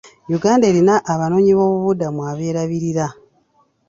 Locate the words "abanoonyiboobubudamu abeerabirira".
1.13-3.05